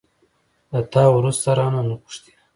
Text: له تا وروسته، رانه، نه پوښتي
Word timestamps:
له 0.71 0.79
تا 0.93 1.03
وروسته، 1.15 1.47
رانه، 1.57 1.81
نه 1.89 1.95
پوښتي 2.01 2.31